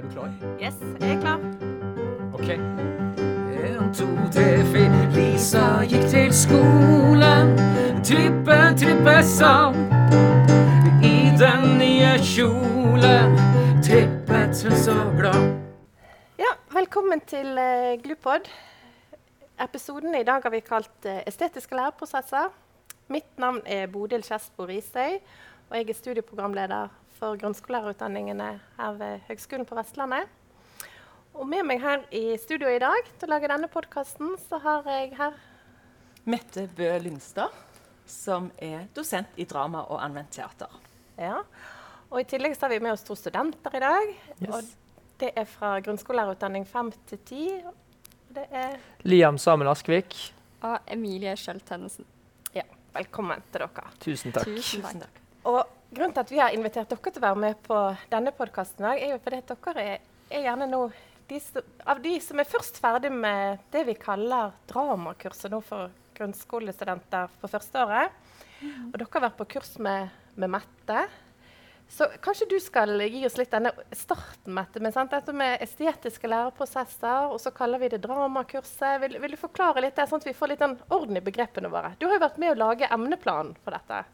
[0.00, 0.30] er du klar?
[0.60, 1.40] Yes, jeg er klar.
[2.34, 2.48] Ok.
[2.50, 5.00] En, to, tre, fire.
[5.14, 7.52] Lisa gikk til skolen.
[8.06, 9.76] Trippe, trippe sang.
[11.04, 13.36] I den nye kjolen.
[13.84, 15.52] Trippet hun så glad.
[16.40, 18.48] Ja, velkommen til uh, Glupod.
[19.60, 22.48] Episoden i dag har vi kalt uh, 'Estetiske læreprosesser'.
[23.08, 25.18] Mitt navn er Bodil Kjærsbo Risøy,
[25.70, 26.88] og jeg er studieprogramleder
[27.20, 30.28] for grunnskolelærerutdanningene her ved Høgskolen på Vestlandet.
[31.36, 34.88] Og med meg her i studio i dag til å lage denne podkasten, så har
[34.88, 35.36] jeg her
[36.30, 37.52] Mette Bø Lyngstad,
[38.08, 40.72] som er dosent i drama og anvendt teater.
[41.20, 41.42] Ja.
[42.10, 44.12] Og i tillegg så har vi med oss to studenter i dag.
[44.40, 44.50] Yes.
[44.50, 44.70] Og
[45.20, 47.74] det er fra grunnskolelærerutdanning 5 til 10.
[48.36, 50.16] Det er Liam Samuel Askvik,
[50.62, 52.04] Og Emilie Skjølt Tennesen.
[52.54, 52.64] ja,
[52.96, 53.92] velkommen til dere.
[54.00, 54.44] tusen takk.
[54.48, 55.20] Tusen takk.
[55.48, 57.78] Og grunnen til at vi har invitert dere til å være med på
[58.12, 60.84] denne podkasten, er jo fordi at dere er, er gjerne nå
[61.30, 65.90] de som, av de som er først ferdig med det vi kaller dramakurset nå for
[66.18, 68.14] grunnskolestudenter på førsteåret.
[68.90, 71.04] Og dere har vært på kurs med, med Mette.
[71.90, 75.10] Så kanskje du skal gi oss litt denne starten, Mette, med sant?
[75.10, 79.00] dette med estetiske læreprosesser, og så kaller vi det dramakurset.
[79.02, 81.96] Vil, vil du forklare litt det, sånn at vi får litt orden i begrepene våre?
[81.98, 84.04] Du har jo vært med å lage emneplanen for dette.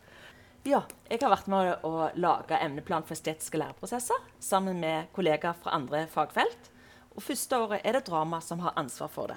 [0.66, 5.76] Ja, jeg har vært med å lage emneplan for estetiske læreprosesser sammen med kollegaer fra
[5.76, 6.70] andre fagfelt.
[7.14, 9.36] Og første året er det drama som har ansvar for det.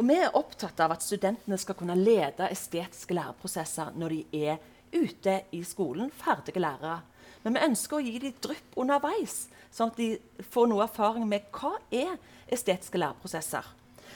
[0.00, 4.62] Og vi er opptatt av at studentene skal kunne lede estetiske læreprosesser når de er
[4.94, 7.02] ute i skolen, ferdige lærere.
[7.44, 10.14] Men vi ønsker å gi dem drypp underveis, sånn at de
[10.54, 12.16] får noe erfaring med hva er
[12.48, 13.68] estetiske læreprosesser.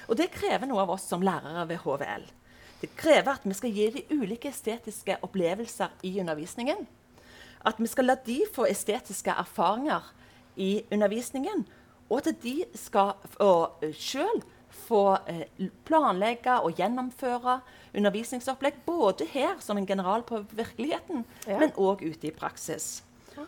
[0.08, 2.24] Og det krever noe av oss som lærere ved HVL.
[2.80, 6.86] Det krever at vi skal gi de ulike estetiske opplevelser i undervisningen.
[7.64, 10.10] At vi skal la de få estetiske erfaringer
[10.60, 11.64] i undervisningen.
[12.10, 13.14] Og at de skal
[13.96, 14.42] sjøl
[14.84, 15.00] få
[15.30, 15.46] eh,
[15.86, 17.60] planlegge og gjennomføre
[17.96, 18.82] undervisningsopplegg.
[18.86, 21.58] Både her som en general på virkeligheten, Ja.
[21.58, 23.02] men òg ute i praksis.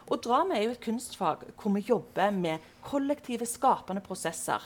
[0.09, 4.62] Og drama er jo et kunstfag hvor vi jobber med kollektive, skapende prosesser.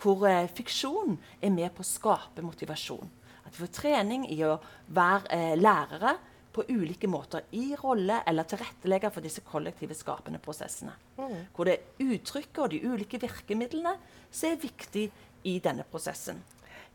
[0.00, 3.10] Hvor eh, fiksjon er med på å skape motivasjon.
[3.52, 4.54] At vi får trening i å
[4.96, 6.14] være eh, lærere
[6.52, 10.94] på ulike måter i rolle eller tilrettelegge for disse kollektive, skapende prosessene.
[11.52, 13.92] Hvor det er uttrykket og de ulike virkemidlene
[14.30, 15.04] som er viktig
[15.48, 16.40] i denne prosessen.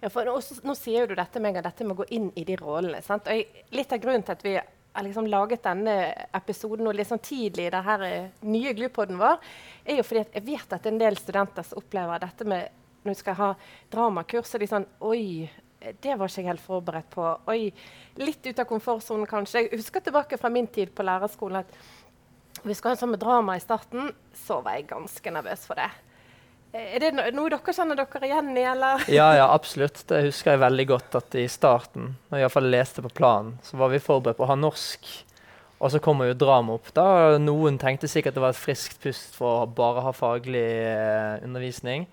[0.02, 0.36] Ja, for nå,
[0.66, 3.02] nå sier du dette med, dette med å gå inn i de rollene.
[3.06, 3.30] Sant?
[3.30, 5.96] Og jeg, litt av grunnen til at vi har liksom laget denne
[6.38, 8.12] episoden nå litt sånn tidlig i denne
[8.50, 9.38] nye Glupoden vår,
[9.86, 13.20] er jo fordi jeg vet at en del studenter som opplever dette med når du
[13.22, 13.50] skal ha
[13.94, 15.46] dramakurs, så er de sånn Oi,
[15.80, 17.28] det var ikke jeg helt forberedt på.
[17.52, 17.70] Oi,
[18.22, 19.66] litt ut av komfortsonen, kanskje.
[19.66, 21.78] Jeg husker tilbake fra min tid på lærerskolen at
[22.64, 25.92] vi skulle ha en sånn drama i starten, så var jeg ganske nervøs for det.
[26.78, 29.06] Er det noe dere kjenner dere igjen i, eller?
[29.14, 30.02] Ja, ja, absolutt.
[30.10, 33.94] Det husker jeg veldig godt at i starten, når jeg leste på planen, så var
[33.94, 35.08] vi forberedt på å ha norsk.
[35.78, 36.90] Og så kommer jo drama opp.
[36.98, 37.38] da.
[37.38, 42.08] Noen tenkte sikkert det var et friskt pust for å bare ha faglig eh, undervisning.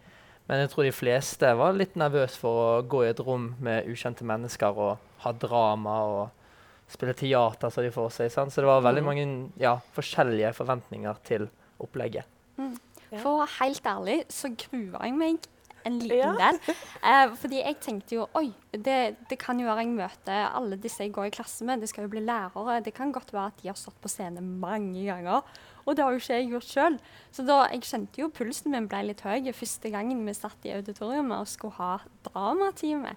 [0.48, 3.86] Men jeg tror de fleste var litt nervøse for å gå i et rom med
[3.88, 8.30] ukjente mennesker og ha drama og spille teater, som de får seg.
[8.34, 8.52] Sant?
[8.52, 9.24] Så det var veldig mange
[9.60, 11.46] ja, forskjellige forventninger til
[11.80, 12.28] opplegget.
[12.58, 13.22] Ja.
[13.22, 15.48] For helt ærlig så grua jeg meg
[15.84, 16.32] en liten Ja.
[16.36, 16.58] del.
[17.04, 21.04] Eh, fordi jeg tenkte jo oi, det, det kan jo være jeg møter alle disse
[21.04, 21.80] jeg går i klasse med.
[21.80, 22.82] De skal jo bli lærere.
[22.84, 25.40] Det kan godt være at de har stått på scenen mange ganger.
[25.84, 26.98] Og det har jo ikke jeg gjort sjøl.
[27.34, 30.72] Så da, jeg kjente jo pulsen min ble litt høy første gangen vi satt i
[30.76, 31.96] auditoriumet og skulle ha
[32.28, 33.14] dramatime.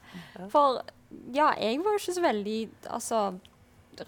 [0.51, 0.81] For
[1.35, 2.57] ja, jeg var jo ikke så veldig
[2.97, 3.22] altså,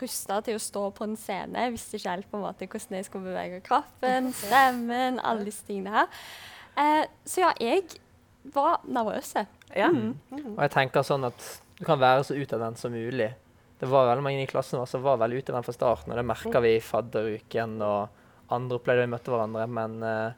[0.02, 1.66] rusta til å stå på en scene.
[1.66, 5.66] Jeg visste ikke helt på en måte hvordan jeg skulle bevege kroppen, stemmen, alle disse
[5.68, 6.24] tingene her.
[6.80, 7.88] Eh, så ja, jeg
[8.54, 9.36] var nervøs.
[9.76, 9.90] Ja.
[9.90, 13.32] Og jeg tenker sånn at du kan være så utadvendt som mulig.
[13.80, 16.28] Det var veldig mange i klassen vår som var veldig utadvendt fra starten, og det
[16.28, 18.19] merka vi i fadderuken og
[18.52, 19.66] andre opplevde vi møtte hverandre.
[19.70, 20.32] Men eh,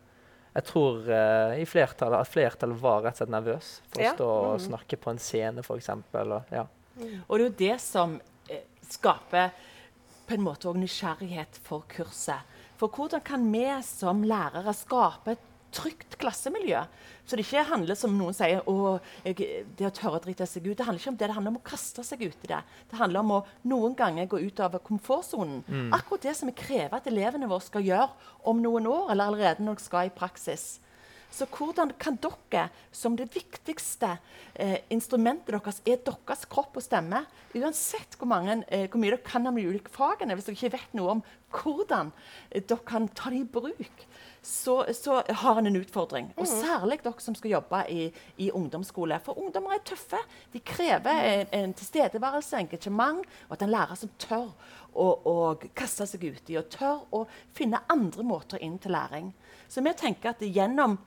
[0.55, 4.11] jeg tror uh, i flertallet at flertallet var rett og slett nervøs for Ja.
[4.11, 4.65] å stå og Mhm.
[4.67, 5.87] snakke på en scene, f.eks.
[6.51, 6.65] Ja.
[7.29, 8.17] Og det er jo det som
[8.49, 9.51] eh, skaper
[10.27, 12.43] på en måte også nysgjerrighet for kurset.
[12.77, 16.83] For hvordan kan vi som lærere skape et trygt klassemiljø?
[17.25, 20.67] Så det ikke handler som noen sier å, jeg, det å tørre å drite seg
[20.67, 20.75] ut.
[20.77, 22.61] Det handler ikke om det, det handler om å kaste seg ut i det.
[22.91, 23.41] Det handler om å
[23.71, 25.61] noen ganger gå ut av komfortsonen.
[25.95, 28.09] Akkurat det som vi krever at elevene våre skal gjøre
[28.51, 30.79] om noen år, eller allerede når de skal i praksis.
[31.31, 34.17] Så hvordan kan dere, som det viktigste
[34.53, 37.23] eh, instrumentet deres, er deres kropp og stemme
[37.55, 40.75] Uansett hvor, mange, eh, hvor mye dere kan om de ulike fagene, hvis dere ikke
[40.77, 42.11] vet noe om hvordan
[42.49, 44.05] eh, dere kan ta det i bruk,
[44.41, 46.31] så, så har en en utfordring.
[46.39, 48.07] Og særlig dere som skal jobbe i,
[48.37, 49.19] i ungdomsskole.
[49.23, 50.19] For ungdommer er tøffe.
[50.53, 54.49] De krever en, en tilstedeværelse, engasjement, og at en lærer som tør
[54.93, 55.35] å, å
[55.77, 57.25] kaste seg uti, og tør å
[57.55, 59.31] finne andre måter inn til læring.
[59.71, 60.97] Så vi tenker at gjennom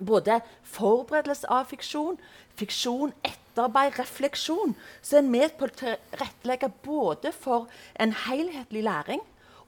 [0.00, 2.18] både forberedelse av fiksjon,
[2.58, 7.68] fiksjon, etterarbeid, refleksjon, så er en med på å tilrettelegge både for
[7.98, 9.24] en helhetlig læring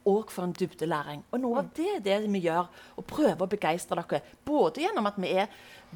[0.08, 1.25] og for en dybdelæring.
[1.31, 4.23] Og noe av det er det vi gjør, å prøve å begeistre dere.
[4.47, 5.50] Både gjennom at vi er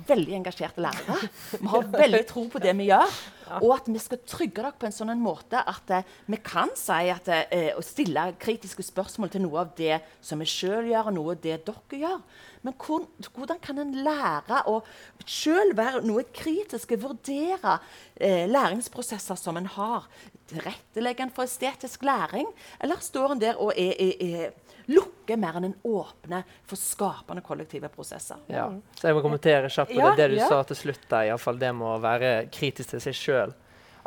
[0.08, 1.28] veldig engasjerte lærere,
[1.62, 3.18] vi har veldig tro på det vi gjør,
[3.60, 6.72] og at vi skal trygge dere på en sånn en måte at eh, vi kan
[6.78, 11.12] si at eh, å stille kritiske spørsmål til noe av det som vi sjøl gjør,
[11.12, 12.26] og noe av det dere gjør.
[12.64, 14.78] Men hvordan kan en lære å
[15.28, 17.78] sjøl være noe kritiske, vurdere
[18.16, 20.08] eh, læringsprosesser som en har?
[20.50, 22.48] Tilrettelegger en for estetisk læring,
[22.80, 27.42] eller står en der og er, er, er lukker mer enn en åpner for skapende
[27.44, 28.40] kollektive prosesser?
[28.52, 28.66] Ja.
[28.98, 30.48] Så jeg må kommentere kjapt på det, det du ja.
[30.50, 33.54] sa til slutt der, i fall det med å være kritisk til seg sjøl.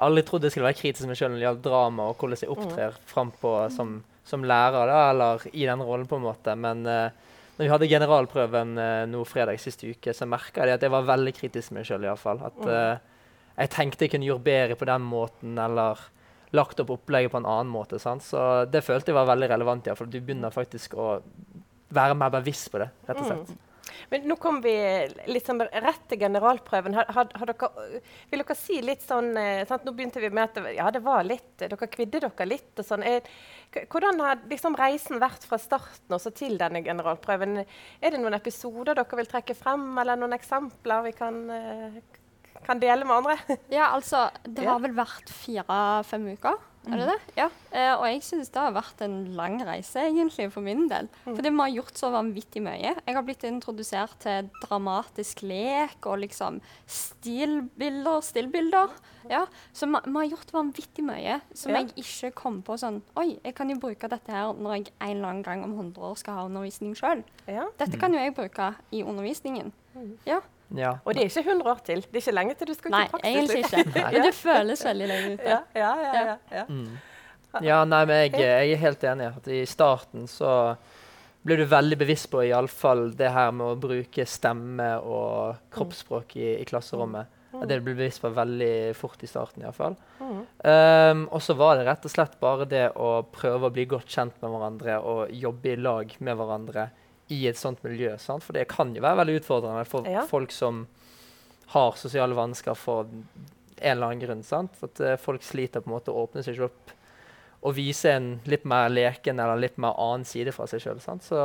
[0.05, 2.43] Alle trodde jeg skulle være kritisk til meg sjøl når det gjaldt drama og hvordan
[2.43, 3.95] jeg opptrer frampå som,
[4.27, 6.53] som lærer, da, eller i den rollen, på en måte.
[6.53, 7.07] Men uh,
[7.57, 11.09] når vi hadde generalprøven uh, nå fredag siste uke, så merka jeg at jeg var
[11.09, 12.45] veldig kritisk til meg sjøl, iallfall.
[12.45, 13.17] At uh,
[13.57, 16.05] jeg tenkte jeg kunne gjort bedre på den måten, eller
[16.55, 17.99] lagt opp opplegget på en annen måte.
[17.99, 18.23] Sant?
[18.23, 18.39] Så
[18.71, 21.17] det følte jeg var veldig relevant, ja, for du begynner faktisk å
[21.93, 23.55] være mer bevisst på det, rett og slett.
[24.11, 24.73] Men nå kom vi
[25.43, 26.95] sånn rett til generalprøven.
[26.97, 27.99] Har, har, har dere,
[28.31, 29.85] vil dere si litt sånn eh, sant?
[29.87, 32.71] Nå begynte vi med at ja, det var litt, dere kvidde dere litt.
[32.77, 33.05] og sånn.
[33.77, 37.63] Hvordan har liksom reisen vært fra starten også til denne generalprøven?
[37.63, 41.99] Er det noen episoder dere vil trekke frem, eller noen eksempler vi kan, eh,
[42.67, 43.37] kan dele med andre?
[43.73, 46.57] Ja, altså, det har vel vært fire-fem uker.
[46.87, 47.15] Er det det?
[47.35, 47.45] Ja.
[47.75, 51.09] Eh, og jeg syns det har vært en lang reise, egentlig, for min del.
[51.25, 52.93] Fordi vi har gjort så vanvittig mye.
[52.95, 58.95] Jeg har blitt introdusert til dramatisk lek og liksom stilbilder, stillbilder.
[59.27, 59.43] Ja.
[59.75, 61.81] Så vi vi har gjort vanvittig mye som Ja.
[61.83, 65.17] jeg ikke kom på sånn Oi, jeg kan jo bruke dette her når jeg en
[65.17, 67.23] eller annen gang om 100 år skal ha undervisning sjøl.
[67.47, 67.67] Ja.
[67.77, 69.73] Dette kan jo jeg bruke i undervisningen.
[70.25, 70.39] Ja.
[70.75, 70.97] Ja.
[71.05, 72.01] Og det er ikke 100 år til.
[72.03, 73.29] Det er ikke lenge til du skal Nei, til praksis.
[73.31, 73.79] egentlig liksom.
[73.79, 74.05] ikke.
[74.11, 75.47] Men det føles veldig lenge ute.
[75.47, 76.65] Ja, ja, ja, ja, ja.
[76.67, 76.97] Mm.
[77.63, 79.31] Ja, nei, men jeg, jeg er helt enig.
[79.39, 80.51] At I starten så
[81.47, 86.49] ble du veldig bevisst på iallfall det her med å bruke stemme og kroppsspråk i,
[86.59, 87.33] i klasserommet.
[87.57, 89.95] At det ble bevisst på veldig fort i starten iallfall.
[90.19, 90.41] Mm.
[90.67, 94.11] Um, og så var det rett og slett bare det å prøve å bli godt
[94.11, 96.89] kjent med hverandre og jobbe i lag med hverandre
[97.29, 98.13] i et sånt miljø.
[98.17, 98.43] Sant?
[98.43, 100.21] For det kan jo være veldig utfordrende for Ja.
[100.29, 100.85] folk som
[101.73, 104.43] har sosiale vansker for en eller annen grunn.
[104.43, 104.71] Sant?
[104.83, 106.93] At uh, folk sliter på en måte å åpne seg opp
[107.67, 110.99] og vise en litt mer leken eller litt mer annen side fra seg sjøl.
[111.01, 111.41] Så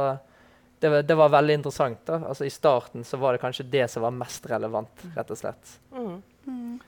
[0.81, 2.05] det, var- det var veldig interessant.
[2.06, 2.20] da.
[2.29, 5.79] Altså I starten så var det kanskje det som var mest relevant, rett og slett.
[5.90, 6.81] Mm.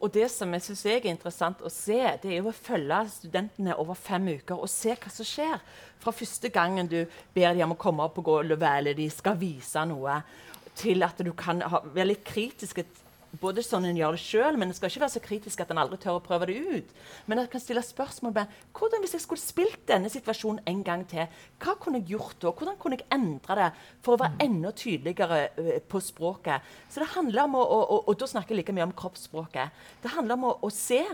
[0.00, 3.76] Og det som jeg synes er interessant å se, det er jo å følge studentene
[3.76, 5.60] over fem uker og se hva som skjer.
[6.00, 7.02] Fra første gangen du
[7.34, 10.22] ber dem om å komme opp på gulvet, eller de skal vise noe,
[10.80, 12.80] til at du kan ha, være litt kritisk
[13.38, 15.80] både sånn en gjør det sjøl, men en skal ikke være så kritisk at en
[15.82, 16.94] aldri tør å prøve det ut.
[17.30, 21.04] Men en kan stille spørsmål med hvordan hvis jeg skulle spilt denne situasjonen en gang
[21.10, 21.28] til,
[21.62, 22.54] hva kunne jeg gjort da?
[22.54, 23.68] Hvordan kunne jeg endre det
[24.02, 26.66] for å være enda tydeligere på språket?
[26.90, 29.78] Så det handler om å, og, Og da snakker jeg like mye om kroppsspråket.
[30.02, 31.04] Det handler om å, å se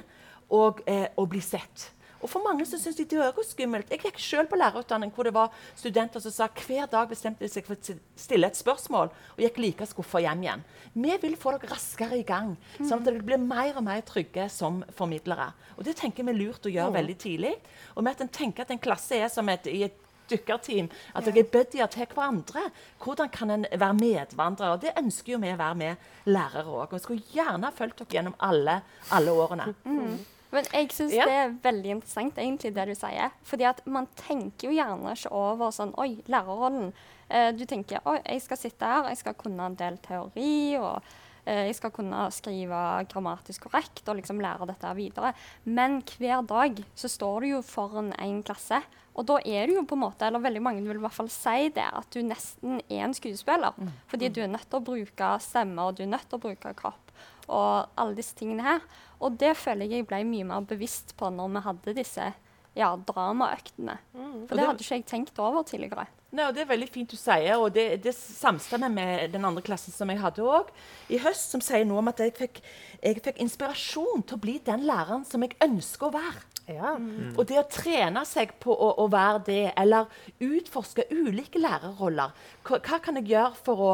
[0.55, 1.91] og eh, å bli sett.
[2.27, 3.91] Og for mange så syns de det er skummelt.
[3.93, 7.51] Jeg gikk selv på lærerutdanning hvor det var studenter som sa hver dag bestemte de
[7.53, 10.65] seg for å stille et spørsmål og gikk like skuffa hjem igjen.
[10.97, 14.49] Vi vil få dere raskere i gang, sånn at dere blir mer og mer trygge
[14.51, 15.53] som formidlere.
[15.77, 17.55] Og Det tenker vi er lurt å gjøre veldig tidlig.
[17.95, 21.29] Og med at en tenker at en klasse er som et, i et dykkerteam, at
[21.29, 22.65] dere er buddier til hverandre.
[23.05, 24.75] Hvordan kan en være medvandrer?
[24.75, 26.97] Og Det ønsker jo vi å være med lærere òg.
[26.97, 28.81] Vi skulle gjerne ha fulgt dere gjennom alle,
[29.15, 29.71] alle årene.
[30.53, 31.25] Men jeg syns Ja.
[31.27, 33.31] det er veldig interessant, egentlig, det du sier.
[33.43, 36.93] Fordi at man tenker jo gjerne ikke over sånn Oi, lærerrollen.
[37.29, 41.03] Eh, du tenker oi, jeg skal sitte her, jeg skal kunne en del teori, og
[41.47, 42.79] jeg skal kunne skrive
[43.11, 45.33] grammatisk korrekt og liksom lære dette videre.
[45.65, 48.81] Men hver dag så står du jo foran en klasse.
[49.17, 51.31] Og da er du jo på en måte, eller veldig mange vil i hvert fall
[51.33, 53.79] si det, at du nesten er en skuespiller.
[54.11, 56.75] Fordi du er nødt til å bruke stemme, og du er nødt til å bruke
[56.77, 57.15] kropp.
[57.47, 58.85] Og alle disse tingene her.
[59.23, 62.27] Og det føler jeg jeg ble mye mer bevisst på når vi hadde disse
[62.77, 63.97] ja, dramaøktene.
[64.13, 64.45] Mm.
[64.51, 66.05] For det hadde ikke jeg tenkt over tidligere.
[66.37, 69.63] Nei, og Det er veldig fint du sier, og det, det samstemmer med den andre
[69.65, 70.69] klassen som jeg hadde òg
[71.09, 72.61] i høst, som sier noe om at jeg fikk,
[73.01, 76.45] jeg fikk inspirasjon til å bli den læreren som jeg ønsker å være.
[76.67, 76.97] Ja.
[77.39, 80.09] Og det å trene seg på å, å være det, eller
[80.43, 82.33] utforske ulike lærerroller
[82.67, 83.91] Hva, hva kan jeg gjøre for å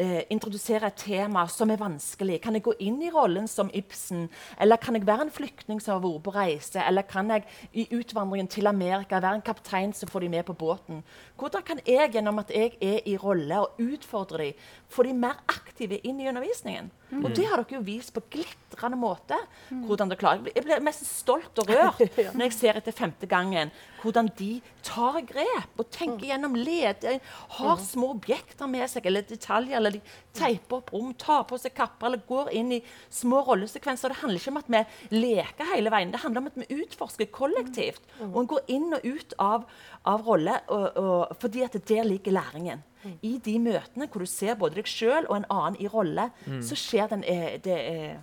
[0.00, 2.38] eh, introdusere et tema som er vanskelig?
[2.40, 4.30] Kan jeg gå inn i rollen som Ibsen?
[4.56, 6.80] Eller kan jeg være en flyktning som har vært på reise?
[6.80, 7.44] Eller kan jeg
[7.76, 11.04] i utvandringen til Amerika være en kaptein som får de med på båten?
[11.36, 15.44] Hvordan kan jeg gjennom at jeg er i rolle og utfordrer dem, få de mer
[15.52, 16.88] aktive inn i undervisningen?
[17.22, 19.38] Og det har dere jo vist på glitrende måte.
[19.70, 20.52] hvordan dere klarer.
[20.54, 22.00] Jeg blir mest stolt og rørt
[22.34, 23.70] når jeg ser etter femte gangen
[24.04, 27.20] hvordan de tar grep og tenker gjennom leder,
[27.56, 30.02] har små objekter med seg, eller detaljer, eller de
[30.34, 32.80] teiper opp rom, tar på seg kapper eller går inn i
[33.12, 34.12] små rollesekvenser.
[34.12, 34.82] Det handler ikke om at vi
[35.18, 38.02] leker hele veien, det handler om at vi utforsker kollektivt.
[38.30, 39.68] Og en går inn og ut av,
[40.10, 42.84] av rolle og, og, fordi at der ligger læringen.
[43.20, 46.30] I de møtene hvor du ser både deg sjøl og en annen i rolle,
[46.64, 48.14] så skjer den, det, det eh,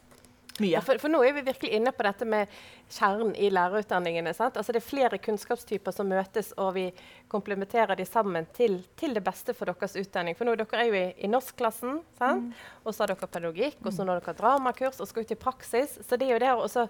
[0.61, 0.75] mye.
[0.77, 2.51] Ja, for, for nå er vi virkelig inne på dette med
[2.91, 4.33] kjernen i lærerutdanningene.
[4.37, 4.59] Sant?
[4.59, 6.87] Altså Det er flere kunnskapstyper som møtes, og vi
[7.31, 10.37] komplementerer de sammen til, til det beste for deres utdanning.
[10.37, 12.45] For nå dere er jo i, i norskklassen, mm.
[12.85, 15.97] og så har dere pedagogikk, og så har dere dramakurs, og skal ut i praksis.
[16.05, 16.87] Så det er jo det å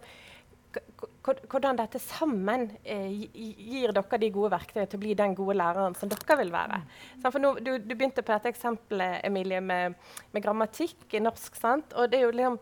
[1.21, 5.95] hvordan dette sammen eh, gir dere de gode verktøyene til å bli den gode læreren
[5.97, 6.79] som dere vil være.
[7.25, 9.97] For nå, du, du begynte på dette eksempelet Emilie, med,
[10.31, 11.57] med grammatikk i norsk.
[11.59, 11.93] Sant?
[11.93, 12.59] Og det er jo liksom,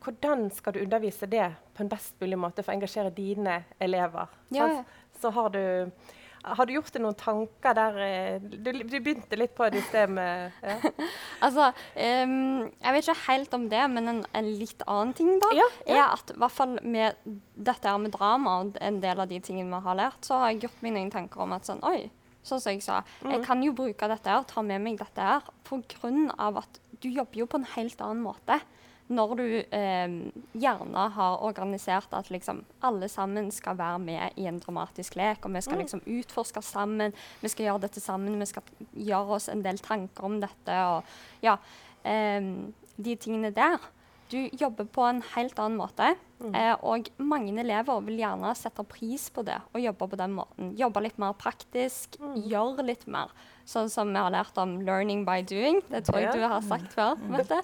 [0.00, 4.32] hvordan skal du undervise det på en best mulig måte for å engasjere dine elever?
[4.54, 4.72] Ja?
[5.20, 5.62] Så har du,
[6.42, 9.86] har du gjort deg noen tanker der eh, du, du begynte litt på det i
[9.88, 10.76] sted med ja.
[11.44, 15.50] Altså, um, jeg vet ikke helt om det, men en, en litt annen ting da,
[15.56, 15.98] Ja, ja.
[15.98, 17.20] er at i hvert fall med
[17.54, 20.54] dette her med drama og en del av de tingene vi har lært, så har
[20.54, 22.08] jeg gjort meg noen tanker om at sånn, oi,
[22.46, 25.44] sånn som jeg sa, jeg kan jo bruke dette her, ta med meg dette her,
[25.68, 28.60] på grunn av at du jobber jo på en helt annen måte.
[29.10, 30.12] Når du eh,
[30.54, 35.54] gjerne har organisert at liksom alle sammen skal være med i en dramatisk lek, og
[35.56, 38.62] vi skal liksom utforske sammen, vi skal gjøre dette sammen, vi skal
[38.94, 41.56] gjøre oss en del tanker om dette, og ja,
[42.06, 42.52] eh,
[43.00, 43.82] de tingene der.
[44.30, 46.12] Du jobber på en helt annen måte,
[46.54, 50.70] eh, og mange elever vil gjerne sette pris på det og jobbe på den måten.
[50.78, 53.34] Jobbe litt mer praktisk, gjøre litt mer.
[53.66, 55.82] Sånn som vi har lært om 'learning by doing'.
[55.90, 57.18] Det tror jeg du har sagt før.
[57.28, 57.62] Mette.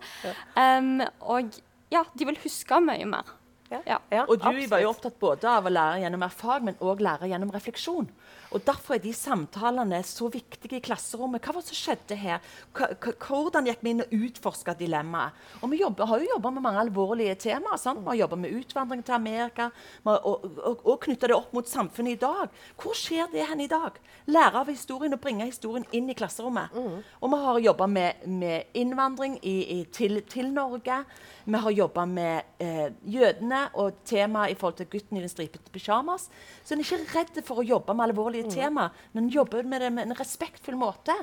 [0.57, 1.55] Um, og
[1.91, 3.31] ja, de vil huske mye mer.
[3.71, 3.99] Ja.
[4.11, 4.25] Ja.
[4.27, 7.51] Og du var jo opptatt både av å lære gjennom erfaring, men òg lære gjennom
[7.55, 8.09] refleksjon.
[8.55, 11.43] Og Derfor er de samtalene så viktige i klasserommet.
[11.43, 12.45] Hva var det som skjedde her?
[12.76, 12.88] Hva,
[13.26, 15.37] hvordan gikk vi inn og utforska dilemmaet?
[15.62, 17.76] Og Vi jobber, har jo jobba med mange alvorlige temaer.
[17.76, 18.00] sant?
[18.00, 19.71] Vi har jobba med utvandring til Amerika
[20.05, 22.49] har, og, og, og knytta det opp mot samfunnet i dag.
[22.81, 23.99] Hvor skjer det hen i dag?
[24.26, 26.75] Lære av historien og bringe historien inn i klasserommet.
[27.21, 31.03] Og vi har jobba med, med innvandring i, i, til, til Norge.
[31.47, 35.71] Vi har jobba med eh, jødene og temaet i forhold til gutten i den stripete
[35.71, 36.29] pysjamas.
[36.65, 39.91] Så en er ikke redd for å jobbe med alvorlige tema, men jobber med det
[39.93, 41.15] med en respektfull måte.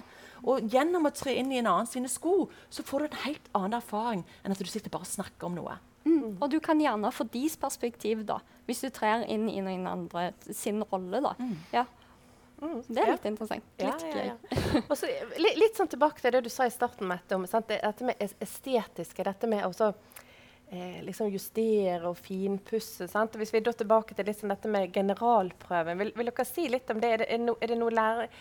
[0.43, 3.49] Og gjennom å tre inn i en annen sine sko, så får du en helt
[3.55, 5.77] annen erfaring enn at du sitter bare og snakker om noe.
[6.03, 6.37] Mm.
[6.43, 10.33] Og du kan gjerne få deres perspektiv, da, hvis du trer inn i noen andre
[10.51, 11.21] sin rolle.
[11.23, 11.35] da.
[11.71, 11.85] Ja.
[12.63, 13.11] Det er Ja.
[13.15, 13.63] litt interessant.
[13.79, 14.35] Litt ja, ja.
[14.41, 14.83] gøy.
[14.91, 15.07] Også,
[15.39, 17.67] litt, litt sånn tilbake til det du sa i starten, Mette, om sant?
[17.67, 19.23] dette med estetiske.
[19.23, 19.93] Dette med å så,
[20.73, 23.07] eh, liksom justere og finpusse.
[23.11, 23.35] Sant?
[23.35, 26.89] Og hvis vi da tilbake til sånn dette med generalprøven, vil, vil dere si litt
[26.91, 27.11] om det?
[27.15, 28.31] Er det, er no, er det noe lærer...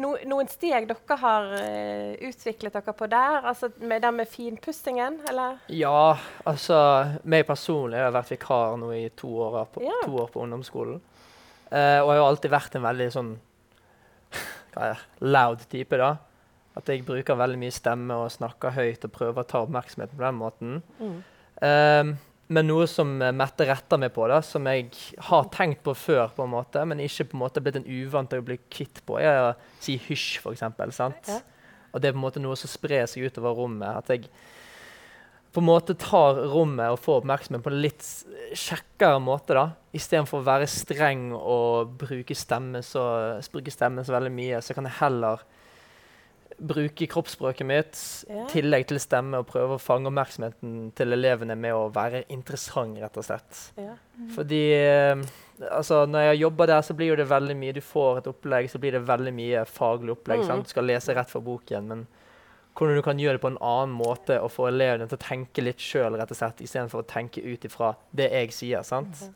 [0.00, 3.40] no, noen steg dere har uh, utviklet dere på der?
[3.50, 5.58] Altså med det med finpussingen, eller?
[5.72, 6.78] Ja, altså
[7.24, 9.98] meg personlig jeg har vært vikar nå i to år på, Ja.
[10.04, 11.02] to år på ungdomsskolen.
[11.72, 13.34] Uh, og jeg har alltid vært en veldig sånn
[14.74, 16.14] hva det, loud type, da.
[16.74, 20.24] At jeg bruker veldig mye stemme og snakker høyt og prøver å ta oppmerksomheten på
[20.24, 20.72] den måten.
[21.62, 22.14] Eh,
[22.54, 24.90] men noe som Mette retter meg på, da, som jeg
[25.30, 28.28] har tenkt på før, på en måte, men ikke på en måte blitt en uvant
[28.30, 31.00] til å bli kvitt på, er å si hysj, f.eks.
[31.00, 31.40] Ja.
[31.94, 34.02] Og det er på en måte noe som sprer seg utover rommet.
[34.02, 34.28] At jeg
[35.54, 38.02] på en måte tar rommet og får oppmerksomhet på en litt
[38.58, 39.54] kjekkere måte.
[39.54, 39.68] da.
[39.94, 43.04] Istedenfor å være streng og bruke stemme så,
[43.54, 45.44] bruke stemmen så veldig mye, så kan jeg heller
[46.58, 48.46] bruke kroppsspråket mitt i Ja.
[48.50, 53.16] tillegg til stemme og prøve å fange oppmerksomheten til elevene med å være interessant, rett
[53.16, 53.72] og slett.
[53.76, 53.94] Ja.
[54.34, 55.16] Fordi eh,
[55.70, 58.70] altså, når jeg jobber der, så blir jo det veldig mye Du får et opplegg,
[58.70, 60.40] så blir det veldig mye faglig opplegg.
[60.44, 60.46] Mm.
[60.46, 60.64] sant?
[60.64, 61.88] Du skal lese rett fra boken.
[61.88, 62.06] Men
[62.74, 65.62] hvordan du kan gjøre det på en annen måte og få elevene til å tenke
[65.62, 68.82] litt sjøl, istedenfor å tenke ut ifra det jeg sier.
[68.82, 69.30] sant?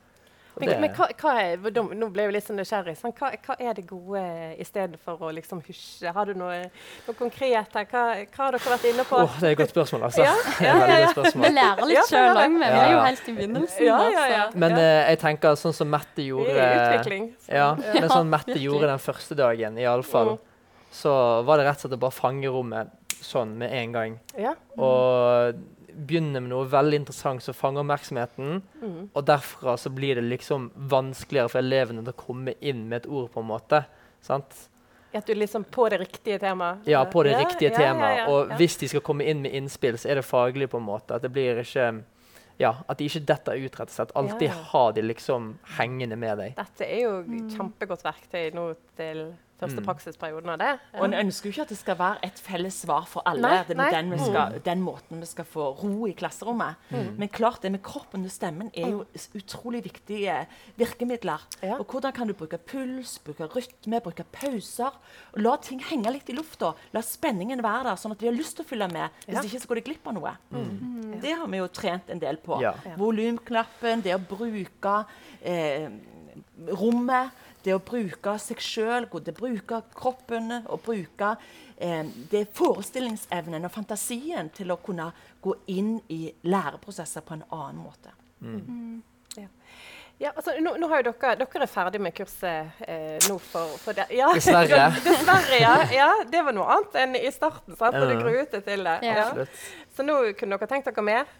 [0.61, 2.97] Men, Det- men hva, hva er, nå- ble jeg litt sånn nysgjerrig.
[2.99, 4.23] Sånn, hva, hva er det gode
[4.59, 6.13] i stedet for å liksom husje?
[6.13, 6.71] Har du noe,
[7.07, 7.85] noe konkret her?
[7.85, 9.17] Hva, hva har dere vært inne på?
[9.23, 10.25] Oh, det er et godt spørsmål, altså.
[10.25, 12.59] Ja, Det ja, ja, godt Vi lærer litt sjøl òg.
[12.59, 13.05] Vi er jo ja.
[13.05, 13.85] helt i begynnelsen.
[13.87, 14.45] Ja, da, ja, ja.
[14.51, 17.33] så- Men eh, jeg tenker sånn som Mette I gjorde utvikling.
[17.47, 20.39] så- Ja, men sånn Mette gjorde den første dagen, iallfall, Mm.
[20.93, 24.19] så var det rett og slett å bare fange rommet sånn med en gang.
[24.39, 24.55] Ja.
[24.79, 25.55] Og
[25.99, 28.59] begynne med noe veldig interessant som fanger oppmerksomheten.
[28.83, 28.99] Mm.
[29.13, 33.09] Og derfra så blir det liksom vanskeligere for elevene til å komme inn med et
[33.11, 33.83] ord, på en måte.
[34.25, 34.55] Sant?
[35.13, 36.85] At du liksom på det riktige temaet?
[36.87, 38.19] Ja, på det riktige ja, temaet.
[38.19, 38.59] ja, ja, Og ja.
[38.61, 41.17] hvis de skal komme inn med innspill, så er det faglig, på en måte.
[41.17, 41.91] At det blir ikke
[42.59, 44.13] Ja, at de ikke detter ut, rett og slett.
[44.19, 44.63] Alltid Ja, ja.
[44.73, 46.57] ha de liksom hengende med deg.
[46.59, 47.13] Dette er jo
[47.55, 48.65] kjempegodt verktøy nå
[48.99, 49.85] til første Mm.
[49.87, 50.79] praksisperioden av det.
[50.95, 53.43] Og en ønsker jo ikke at det skal være et felles svar for alle.
[53.43, 56.77] Nei, det er den, vi skal, den måten vi skal få ro i klasserommet.
[57.19, 60.47] Men klart det med kroppen og stemmen er jo utrolig viktige
[60.79, 61.41] virkemidler.
[61.63, 61.77] Ja.
[61.79, 64.93] Og hvordan kan du bruke puls, bruke rytme, bruke pauser?
[65.35, 66.75] og La ting henge litt i lufta.
[66.93, 69.11] La spenningen være der, sånn at de har lyst til å følge med.
[69.27, 69.43] Hvis Ja.
[69.43, 70.37] ikke så går de glipp av noe.
[71.21, 72.61] Det har vi jo trent en del på.
[72.63, 72.75] Ja.
[72.97, 75.05] Volumknappen, det å bruke
[75.43, 75.89] eh,
[76.69, 77.31] rommet,
[77.69, 81.35] det å bruke seg sjøl, det å bruke kroppen og bruke
[81.77, 85.11] eh, det forestillingsevnen og fantasien til å kunne
[85.45, 88.15] gå inn i læreprosesser på en annen måte.
[90.19, 93.77] Ja, altså, nå, nå har jo dere, dere er ferdig med kurset eh, nå for,
[93.79, 94.09] for det.
[94.19, 94.89] Ja, Dessverre.
[95.05, 95.75] Dessverre, ja.
[95.95, 96.09] ja.
[96.27, 97.95] Det var noe annet enn i starten, sant?
[97.95, 98.23] og du Ja.
[98.25, 98.97] gruet deg til det.
[99.07, 99.29] Ja.
[99.39, 99.47] Ja.
[99.95, 101.31] Så nå kunne dere tenkt dere mer?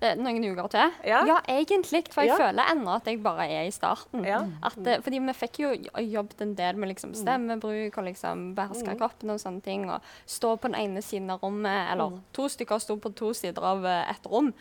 [0.00, 0.08] Ja.
[0.12, 0.92] Eh, Noen uker til?
[1.04, 1.40] Ja.
[1.48, 2.06] egentlig.
[2.12, 2.36] For jeg Ja.
[2.36, 4.24] føler ennå at jeg bare er i starten.
[4.24, 4.44] Ja.
[4.62, 8.54] At, eh, fordi vi fikk jo jo- jobbet en del med liksom stemmebruk og liksom
[8.54, 9.90] beherske kroppen og sånne ting.
[9.90, 13.62] Og stå på den ene siden av rommet, eller to stykker sto på to sider
[13.62, 14.54] av eh, et rom.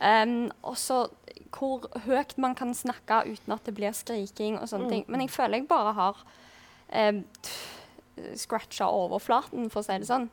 [0.00, 1.08] Um, og så
[1.50, 5.04] hvor høyt man kan snakke uten at det blir skriking og sånne ting.
[5.08, 6.16] Men jeg føler jeg bare har
[7.10, 7.24] um,
[8.38, 10.28] scratcha overflaten, for å si det sånn.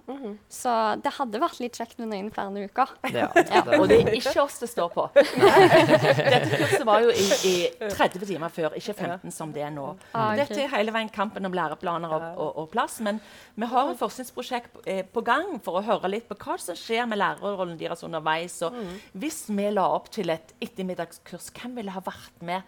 [0.51, 0.71] Så
[1.03, 2.93] det hadde vært litt kjekt med noen flere uker.
[3.15, 3.61] Ja, Ja.
[3.79, 5.05] Og det er ikke oss det står på.
[5.15, 7.53] Dette kurset var jo i, i
[7.91, 9.87] 30 timer før, ikke 15 som det er nå.
[10.13, 10.33] Ah.
[10.37, 12.99] Dette er hele veien kampen om læreplaner og, og, og plass.
[13.05, 13.19] Men
[13.55, 17.07] vi har et forskningsprosjekt eh, på gang for å høre litt på hva som skjer
[17.09, 18.59] med lærerrollen deres underveis.
[18.67, 18.75] Og
[19.13, 22.65] hvis vi la opp til et ettermiddagskurs, hvem ville ha vært med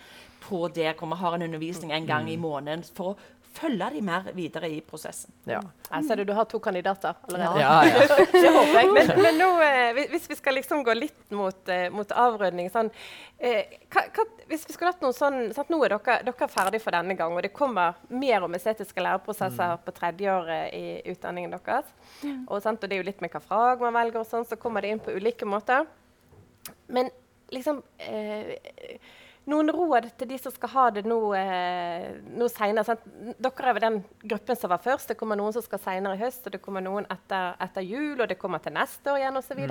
[0.48, 3.18] på det hvor vi har en undervisning en gang i måneden for å
[3.58, 5.34] følge de mer videre i prosessen?
[5.50, 5.60] ja.
[5.88, 7.60] Jeg ser du, du har to kandidater allerede.
[7.62, 8.16] ja, ja.
[8.44, 8.90] Det håper jeg.
[8.94, 12.90] Men, men nå, eh, hvis- vi skal liksom gå litt mot, eh, mot avrunding sånn,
[13.40, 16.52] eh, hva, hva, Hvis vi skulle hatt noen sånn sant, Nå er dere, dere er
[16.52, 21.52] ferdig for denne gang, og det kommer mer om estetiske læreprosesser på tredjeåret i utdanningen
[21.56, 21.86] deres.
[22.48, 24.60] Og, sant, og det er jo litt med hva fag man velger, og sånn, så
[24.60, 25.88] kommer det inn på ulike måter.
[26.92, 27.10] Men
[27.52, 28.58] liksom eh,
[29.48, 32.98] Noen råd til de som skal ha det nå, eh, nå seinere.
[33.40, 35.14] Dere er vel den gruppen som var først.
[35.14, 38.20] Det kommer noen som skal seinere i høst, og det kommer noen etter, etter jul,
[38.20, 39.64] og det kommer til neste år igjen osv.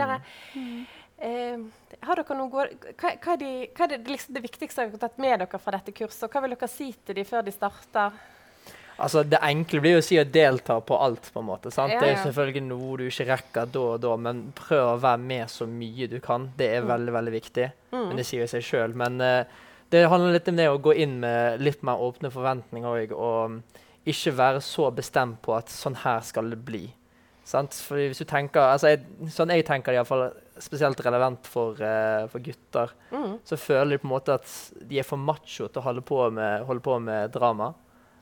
[1.17, 1.59] Eh,
[2.05, 4.97] har dere noen gode, hva, hva er, de, hva er det, liksom det viktigste dere
[4.97, 6.27] har tatt med dere fra dette kurset?
[6.27, 8.19] og Hva vil dere si til dem før de starter?
[8.97, 11.31] Altså, Det enkle blir jo å si å delta på alt.
[11.33, 11.93] på en måte, sant?
[11.93, 15.21] Ja, Det er selvfølgelig noe du ikke rekker da og da, men prøv å være
[15.21, 16.51] med så mye du kan.
[16.57, 17.71] Det er veldig veldig viktig.
[17.93, 18.95] Men Det sier jo seg sjøl.
[18.97, 19.45] Men eh,
[19.91, 23.59] det handler litt om det å gå inn med litt mer åpne forventninger og mm,
[24.11, 26.85] ikke være så bestemt på at sånn her skal det bli.
[27.47, 30.25] Hvis du tenker, altså jeg, Sånn jeg tenker det, iallfall
[30.63, 32.95] spesielt relevant for, uh, for gutter,
[33.47, 36.25] så føler de på en måte at de er for macho til å holde på
[36.35, 37.71] med, holde på med drama.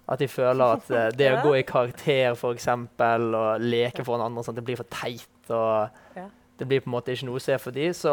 [0.04, 4.26] At de føler at uh, det å gå i karakter for eksempel, og leke foran
[4.26, 5.30] andre, sånn, det blir for teit.
[5.48, 6.28] og Ja.
[6.54, 7.90] Det blir på en måte ikke noe å se for dem.
[7.96, 8.12] Så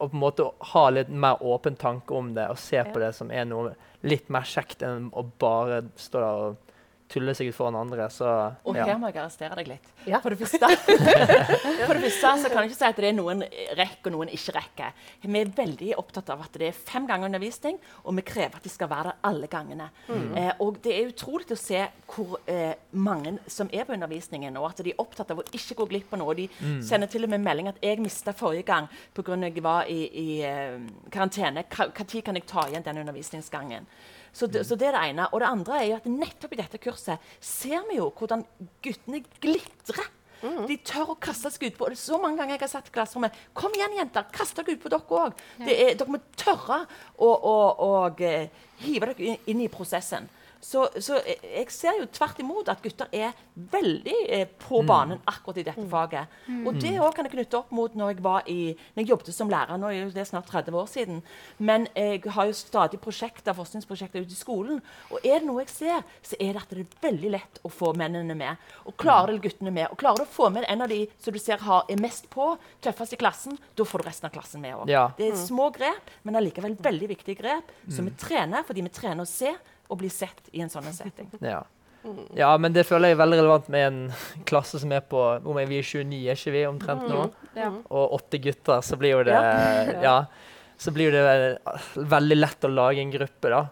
[0.00, 3.12] å på en måte ha litt mer åpen tanke om det, og se på det
[3.16, 3.74] som er noe
[4.06, 6.69] litt mer kjekt enn å bare stå der og
[7.10, 8.28] tulle seg ut foran andre, så
[8.64, 8.86] Og ja.
[8.88, 9.90] her må jeg arrestere deg litt.
[10.06, 10.20] Ja.
[10.22, 10.70] For det første,
[11.88, 13.44] for det første så kan jeg ikke si at det er noen
[13.78, 15.06] rekker og noen ikke rekker.
[15.24, 18.66] Vi er veldig opptatt av at det er fem ganger undervisning, og vi krever at
[18.66, 19.88] de skal være der alle gangene.
[20.10, 24.70] Eh, og det er utrolig å se hvor eh, mange som er på undervisningen, og
[24.70, 26.36] at de er opptatt av å ikke gå glipp av noe.
[26.38, 26.46] De
[26.86, 29.36] sender til og med melding at 'jeg mista forrige gang pga.
[29.40, 31.64] jeg var i, i uh, karantene'.
[31.70, 33.86] Når kan jeg ta igjen den undervisningsgangen?
[34.32, 35.26] Så det, så det er det ene.
[35.32, 38.44] Og det andre er jo at nettopp i dette kurset ser vi jo hvordan
[38.84, 40.08] guttene glitrer.
[40.40, 41.90] De tør å kaste seg utpå.
[42.00, 44.24] Så mange ganger jeg har satt i klasserommet Kom igjen, jenter!
[44.32, 45.42] Kast dere utpå, dere òg.
[45.66, 46.78] Dere må tørre
[47.20, 47.90] å, å, å
[48.24, 48.48] eh,
[48.80, 50.30] hive dere inn i prosessen.
[50.60, 53.32] Så, så jeg, ser jo tvert imot at gutter er
[53.72, 56.34] veldig eh, på banen akkurat i dette faget.
[56.68, 58.58] Og det òg kan jeg knytte opp mot når jeg, var i,
[58.94, 59.80] når jeg jobbet som lærer.
[59.80, 61.22] Nå er jo det snart 30 år siden.
[61.58, 64.82] Men jeg har jo stadig prosjekter, forskningsprosjekter ute i skolen.
[65.08, 67.72] Og er det noe jeg ser, så er det at det er veldig lett å
[67.72, 68.70] få mennene med.
[68.84, 69.88] Og klarer det guttene med.
[69.88, 72.28] Og klarer du å få med en av de som du ser har, er mest
[72.32, 72.52] på,
[72.84, 74.92] tøffest i klassen, da får du resten av klassen med òg.
[74.92, 75.08] Ja.
[75.16, 79.24] Det er små grep, men allikevel veldig viktige grep som vi trener fordi vi trener
[79.24, 79.54] å se
[79.90, 81.30] og bli sett i en sånn setting.
[81.52, 81.60] Ja.
[82.32, 85.66] ja, men det føler jeg er veldig relevant med en klasse som er på mange,
[85.68, 87.26] Vi er 29, er ikke vi omtrent nå?
[87.58, 87.68] Ja.
[87.90, 89.36] Og åtte gutter, så blir jo det
[90.00, 90.14] Ja.
[90.80, 91.58] så blir det
[92.00, 93.66] veldig lett å lage en gruppe, da.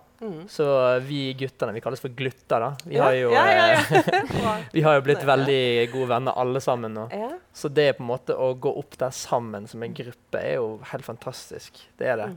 [0.50, 0.66] Så
[1.06, 2.70] vi guttene vi kalles for glutter, da.
[2.84, 4.02] Vi har jo, Ja, ja, ja.
[4.02, 7.06] eh, vi har jo blitt veldig gode venner alle sammen nå.
[7.14, 7.30] Ja.
[7.54, 10.80] Så det på en måte å gå opp der sammen som en gruppe er jo
[10.90, 11.78] helt fantastisk.
[11.96, 12.28] Det er det.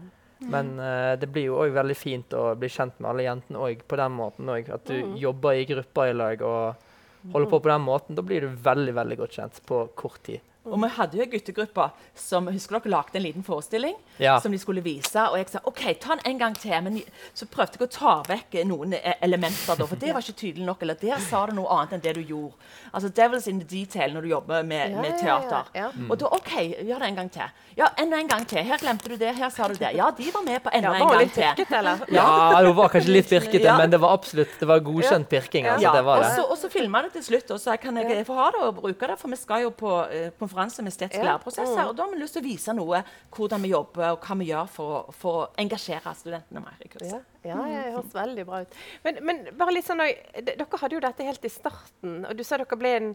[0.49, 3.83] Men uh, det blir jo òg veldig fint å bli kjent med alle jentene òg
[3.87, 4.49] på den måten.
[4.49, 4.71] òg.
[4.73, 6.87] At du jobber i grupper i lag og
[7.33, 8.17] holder på på den måten.
[8.17, 10.41] Da blir du veldig veldig godt kjent på kort tid.
[10.69, 14.35] Og vi hadde jo ei guttegruppe som husker dere lagde en liten forestilling Ja.
[14.39, 15.17] som de skulle vise.
[15.31, 16.75] Og jeg sa OK, ta den en gang til.
[16.85, 16.99] Men
[17.33, 20.65] så prøvde jeg å ta vekk noen eh, elementer, da, for det var ikke tydelig
[20.67, 20.81] nok.
[20.85, 22.53] Eller der sa du noe annet enn det du gjorde.
[22.93, 25.71] Altså devil's in the detail når du jobber med, Ja, med teater.
[25.73, 26.07] ja, ja.
[26.09, 26.51] Og da OK,
[26.85, 27.49] gjør det en gang til.
[27.77, 28.61] Ja, enda en gang til.
[28.67, 29.93] Her glemte du det, her sa du det.
[29.97, 31.43] Ja, de var med på enda Ja, en gang til.
[31.55, 32.05] pirket, eller?
[32.11, 32.27] Ja,
[32.61, 35.65] det var kanskje litt pirkete, men det var absolutt det var godkjent pirking.
[35.71, 36.31] altså, Ja, det var det.
[36.35, 38.75] så, og så filma det til slutt, og så kan jeg få ha det og
[38.83, 39.17] bruke det.
[39.21, 42.35] For vi skal jo på eh, konferanse med estetiske læreprosesser, og da har vi lyst
[42.37, 45.45] til å vise noe hvordan vi jobber og hva vi gjør for, å- for å
[45.61, 47.23] engasjere studentene mer i kurset.
[47.43, 48.75] Ja, ja, det høres veldig bra ut.
[49.05, 50.03] Men, men bare litt sånn,
[50.45, 53.09] dere hadde jo dette helt i starten, og du sa dere ble en,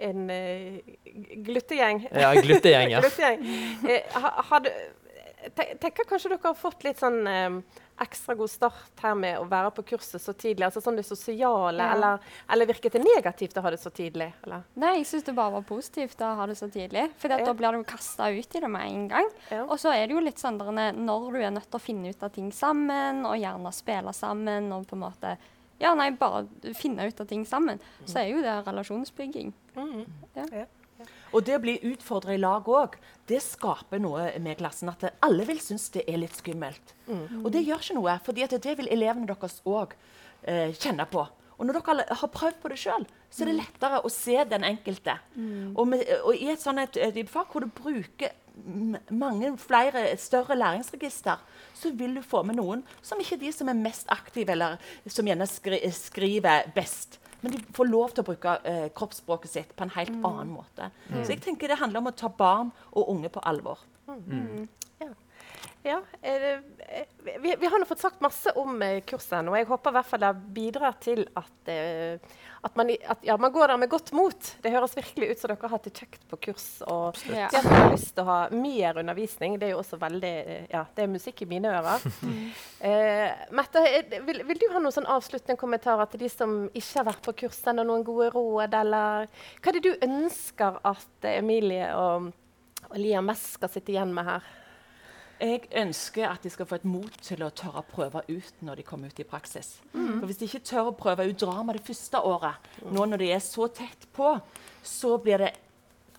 [0.00, 0.80] en uh,
[1.46, 2.04] gluttegjeng.
[2.12, 3.00] Ja, gluttegjeng, ja.
[3.04, 3.44] gluttegjeng.
[3.88, 4.72] Eh, har, hadde,
[5.56, 7.60] te- tenker kanskje dere har fått litt sånn eh,
[8.00, 10.64] ekstra god start her med å være på kurset så tidlig?
[10.66, 11.92] Altså sånn det sosiale, Ja.
[11.94, 12.18] eller,
[12.50, 14.32] eller virket det negativt å ha det så tidlig?
[14.44, 14.62] Eller?
[14.76, 17.10] Nei, jeg syns det bare var positivt å ha det så tidlig.
[17.18, 17.44] For Ja.
[17.44, 19.30] da blir du kasta ut i det med en gang.
[19.50, 19.62] Ja.
[19.64, 22.22] Og så er det jo litt sånn når du er nødt til å finne ut
[22.22, 25.36] av ting sammen, og gjerne spille sammen, og på en måte
[25.80, 29.54] Ja, nei, bare finne ut av ting sammen, så er jo det relasjonsbygging.
[31.32, 32.96] Og det å bli utfordra i lag òg,
[33.30, 34.90] det skaper noe med klassen.
[34.90, 36.94] At alle vil synes det er litt skummelt.
[37.44, 39.94] Og det gjør ikke noe, for det vil elevene deres òg
[40.42, 41.26] eh, kjenne på.
[41.60, 44.64] Og når dere har prøvd på det sjøl, så er det lettere å se den
[44.64, 45.18] enkelte.
[45.76, 48.32] Og, med, og i et sånt et fag hvor du bruker
[49.12, 51.36] mange flere større læringsregister,
[51.76, 54.80] så vil du få med noen som ikke er de som er mest aktive, eller
[55.06, 57.20] som gjerne skri, skriver best.
[57.40, 60.90] Men de får lov til å bruke eh, kroppsspråket sitt på en helt annen måte.
[61.24, 63.78] Så jeg tenker det handler om å ta barn og unge på alvor.
[65.82, 66.58] Ja, eh,
[67.40, 70.08] vi, vi har nå fått sagt masse om kursen, kurset, og jeg håper i hvert
[70.08, 72.18] fall det bidrar til at, eh,
[72.60, 74.50] at, man, at ja, man går der med godt mot.
[74.62, 76.66] Det høres virkelig ut som dere har hatt det kjekt på kurs.
[76.86, 77.48] og Ja.
[77.52, 80.84] Jeg har lyst til å ha mer undervisning, det er jo også veldig eh, ja,
[80.96, 82.06] det er musikk i mine ører.
[82.90, 87.00] eh, Mette, eh, vil, vil du ha noen sånn avsluttende kommentarer til de som ikke
[87.00, 89.28] har vært på kurs, og noen gode råd, eller
[89.60, 92.32] hva er det du ønsker at eh, Emilie og,
[92.90, 94.56] og Liam mest skal sitte igjen med her?
[95.40, 98.80] Jeg ønsker at de skal få et mot til å tørre å prøve ut når
[98.82, 99.78] de kommer ut i praksis.
[99.94, 103.30] For Hvis de ikke tør å prøve ut drama det første året, nå når de
[103.32, 104.34] er så tett på,
[104.84, 105.52] så blir det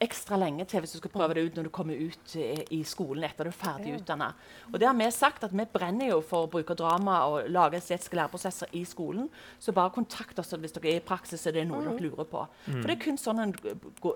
[0.01, 2.79] ekstra lenge til hvis du skal prøve det ut når du kommer ut i, i
[2.89, 4.31] skolen etter du er ferdig utdanna.
[4.71, 7.77] Og det har vi sagt at vi brenner jo for å bruke drama og lage
[7.77, 9.29] estetiske læreprosesser i skolen.
[9.61, 12.25] Så bare kontakt oss hvis dere er i praksis og det er noe dere lurer
[12.25, 12.41] på.
[12.65, 13.53] For det er kun sånn en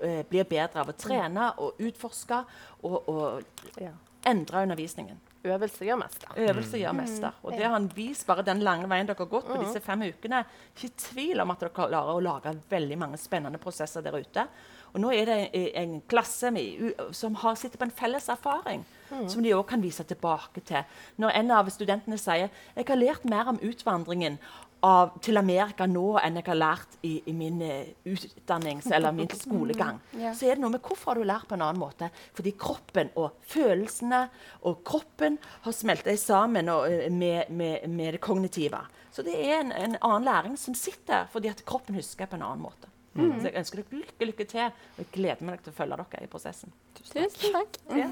[0.01, 2.41] eh, blir bedre av å trene og utforske
[2.81, 3.93] og, og Ja.
[4.25, 5.21] Endre undervisningen.
[5.45, 6.31] Øvelse gjør mester.
[6.41, 7.35] Øvelse gjør mester.
[7.43, 10.01] Og det har han vist bare den lange veien dere har gått på disse fem
[10.07, 10.41] ukene.
[10.73, 14.47] Ikke tvil om at dere klarer å lage veldig mange spennende prosesser der ute.
[14.95, 18.85] Og nå er det en, en klasse med, som har sitter på en felles erfaring.
[19.29, 20.81] Som de òg kan vise tilbake til.
[21.21, 24.39] Når en av studentene sier jeg har lært mer om utvandringen
[24.85, 29.31] av, til Amerika nå enn jeg har lært i, i min eh, utdannings- eller min
[29.33, 30.33] skolegang, Ja.
[30.37, 32.11] så er det noe med hvorfor har du lært på en annen måte.
[32.37, 34.25] Fordi kroppen og følelsene
[34.69, 38.83] og kroppen har smelta sammen og, eh, med, med, med det kognitive.
[39.15, 42.43] Så det er en, en annen læring som sitter fordi at kroppen husker på en
[42.43, 42.91] annen måte.
[43.15, 46.23] Så jeg ønsker dere lykke, lykke til, og jeg gleder meg til å følge dere
[46.25, 46.71] i prosessen.
[46.99, 47.77] Tusen takk.
[47.95, 48.07] Ja.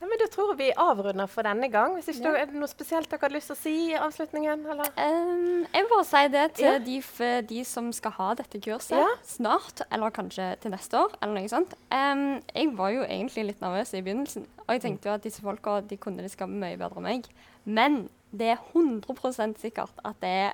[0.00, 1.96] Ja, men Da tror jeg vi avrunder for denne gang.
[1.96, 2.42] Hvis ikke Ja.
[2.42, 4.62] Er det noe spesielt dere har lyst til å si i avslutningen?
[4.70, 4.92] Eller?
[4.96, 6.78] Um, jeg vil bare si det til Ja.
[6.78, 9.08] de, de som skal ha dette kurset Ja.
[9.26, 11.10] snart, eller kanskje til neste år.
[11.22, 11.74] eller noe sånt.
[11.90, 15.40] Um, jeg var jo egentlig litt nervøs i begynnelsen, og jeg tenkte jo at disse
[15.42, 17.24] folka de kunne det skal mye bedre enn meg.
[17.66, 20.52] Men det er 100% sikkert at det er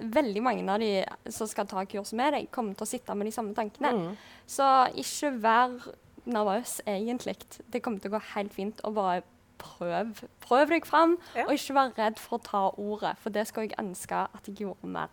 [0.00, 3.26] veldig mange av de som skal ta kurs med deg, kommer til å sitte med
[3.26, 3.92] de samme tankene.
[3.94, 4.12] Mm.
[4.46, 5.88] Så ikke vær
[6.28, 7.36] nervøs, egentlig.
[7.72, 8.80] Det kommer til å gå helt fint.
[8.84, 9.22] Og bare
[9.58, 10.24] prøv.
[10.44, 11.44] Prøv deg fram, Ja.
[11.46, 13.16] og ikke vær redd for å ta ordet.
[13.18, 15.08] For det skal jeg ønske at jeg gjorde mer.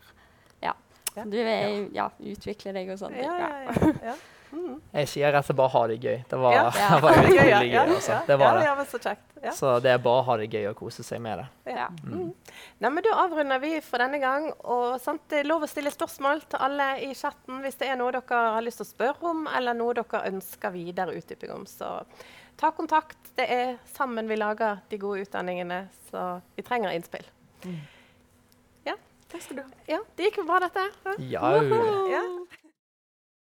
[0.61, 0.73] Ja.
[1.15, 1.23] Ja.
[1.23, 3.15] Du er, ja, utvikler deg og sånn.
[3.15, 4.15] Ja, ja, ja, ja.
[4.55, 4.79] Mm.
[4.93, 6.17] Jeg sier rett og slett bare ha det gøy.
[6.29, 6.69] Det var, Ja.
[6.95, 7.57] det var Det gøy, ja.
[7.57, 7.95] utrolig Ja, gøy.
[7.95, 8.11] Altså.
[8.11, 8.65] ja, Det var ja, det.
[8.65, 9.34] ja, men så kjekt.
[9.45, 9.51] Ja.
[9.53, 11.45] Så det er bare å ha det gøy og kose seg med det.
[11.69, 11.75] Ja.
[11.85, 11.87] Ja.
[12.03, 12.31] Mm.
[12.81, 14.47] Nei, men Da avrunder vi for denne gang.
[14.63, 17.99] Og sant, Det er lov å stille spørsmål til alle i chatten hvis det er
[17.99, 21.65] noe dere har lyst til å spørre om, eller noe dere ønsker videre utdyping om.
[21.69, 21.91] Så
[22.57, 23.17] ta kontakt.
[23.37, 27.25] Det er sammen vi lager de gode utdanningene, så vi trenger innspill.
[28.85, 28.95] Ja,
[29.29, 29.69] Takk skal du ha.
[29.89, 30.87] ja det gikk jo bra, dette.
[31.19, 31.53] Ja,
[32.11, 32.23] Ja.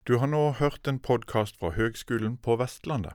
[0.06, 3.14] Du har nå hørt en podkast fra Høgskolen på Vestlandet.